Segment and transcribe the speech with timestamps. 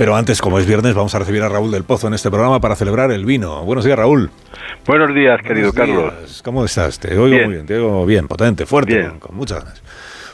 [0.00, 2.58] Pero antes, como es viernes, vamos a recibir a Raúl del Pozo en este programa
[2.58, 3.62] para celebrar el vino.
[3.66, 4.30] Buenos días, Raúl.
[4.86, 6.40] Buenos días, querido Carlos.
[6.42, 6.98] ¿Cómo estás?
[6.98, 9.82] Te oigo muy bien, te oigo bien, potente, fuerte, Con, con muchas ganas.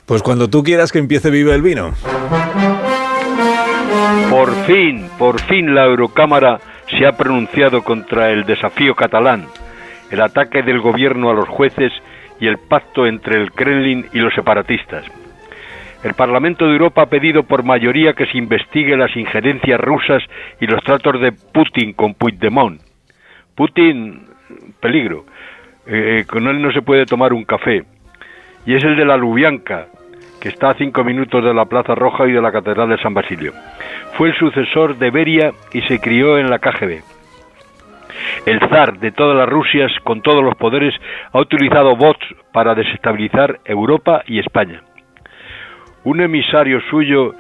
[0.06, 1.94] Pues cuando tú quieras que empiece Vive el Vino.
[4.30, 6.60] Por fin, por fin la Eurocámara
[6.96, 9.48] se ha pronunciado contra el desafío catalán,
[10.12, 11.90] el ataque del gobierno a los jueces
[12.38, 15.06] y el pacto entre el Kremlin y los separatistas.
[16.06, 20.22] El Parlamento de Europa ha pedido por mayoría que se investigue las injerencias rusas
[20.60, 22.80] y los tratos de Putin con Puigdemont.
[23.56, 24.24] Putin,
[24.78, 25.24] peligro.
[25.84, 27.82] Eh, con él no se puede tomar un café.
[28.66, 29.88] Y es el de la Lubianka,
[30.40, 33.12] que está a cinco minutos de la Plaza Roja y de la Catedral de San
[33.12, 33.52] Basilio.
[34.12, 37.00] Fue el sucesor de Beria y se crió en la KGB.
[38.46, 40.94] El zar de todas las Rusias, con todos los poderes,
[41.32, 44.82] ha utilizado bots para desestabilizar Europa y España.
[46.06, 47.34] Un emisario suyo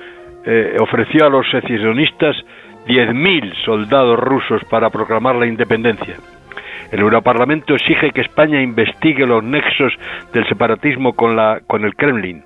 [0.44, 2.34] eh, ofreció a los secesionistas
[2.88, 6.16] 10.000 soldados rusos para proclamar la independencia.
[6.90, 9.92] El Europarlamento exige que España investigue los nexos
[10.32, 12.42] del separatismo con, la, con el Kremlin,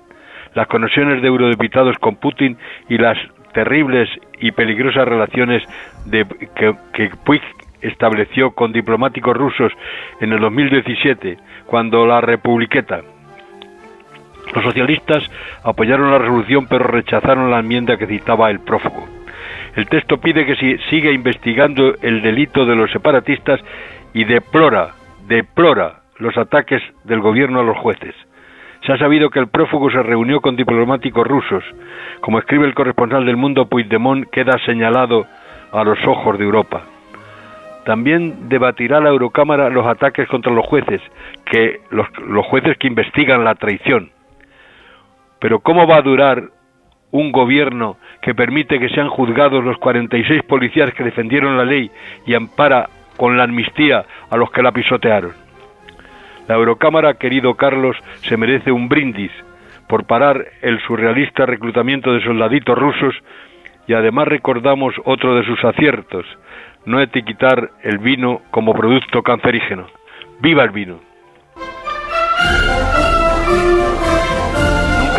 [0.53, 2.55] las conexiones de eurodeputados con Putin
[2.87, 3.17] y las
[3.55, 4.07] terribles
[4.39, 5.63] y peligrosas relaciones
[6.05, 7.41] de, que, que Puig
[7.81, 9.71] estableció con diplomáticos rusos
[10.19, 13.01] en el 2017, cuando la Republiqueta.
[14.53, 15.23] Los socialistas
[15.63, 19.07] apoyaron la resolución pero rechazaron la enmienda que citaba el prófugo.
[19.75, 23.61] El texto pide que se siga investigando el delito de los separatistas
[24.13, 24.91] y deplora,
[25.27, 28.13] deplora los ataques del gobierno a los jueces.
[28.85, 31.63] Se ha sabido que el prófugo se reunió con diplomáticos rusos.
[32.19, 35.25] Como escribe el corresponsal del mundo, Puigdemont queda señalado
[35.71, 36.81] a los ojos de Europa.
[37.85, 41.01] También debatirá la Eurocámara los ataques contra los jueces,
[41.45, 44.11] que los, los jueces que investigan la traición.
[45.41, 46.43] Pero ¿cómo va a durar
[47.09, 51.89] un gobierno que permite que sean juzgados los 46 policías que defendieron la ley
[52.27, 55.33] y ampara con la amnistía a los que la pisotearon?
[56.47, 59.31] La Eurocámara, querido Carlos, se merece un brindis
[59.89, 63.15] por parar el surrealista reclutamiento de soldaditos rusos
[63.87, 66.25] y además recordamos otro de sus aciertos,
[66.85, 69.87] no etiquetar el vino como producto cancerígeno.
[70.39, 71.10] ¡Viva el vino!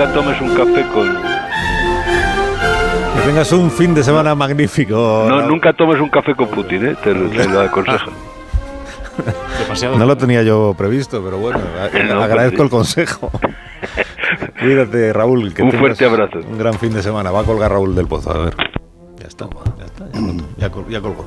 [0.02, 1.14] Nunca tomes un café con...
[3.14, 5.26] Que tengas un fin de semana magnífico.
[5.28, 6.96] No, nunca tomes un café con Putin, ¿eh?
[7.04, 8.10] te, lo aconsejo.
[9.96, 11.60] No lo tenía yo previsto, pero bueno,
[12.20, 13.30] agradezco el consejo.
[14.58, 15.54] Cuídate, Raúl.
[15.54, 16.40] Que un fuerte abrazo.
[16.50, 17.30] Un gran fin de semana.
[17.30, 18.32] Va a colgar Raúl del Pozo.
[18.32, 18.56] A ver.
[19.20, 19.48] Ya está,
[19.78, 20.06] ya está,
[20.56, 21.24] ya, ya colgó.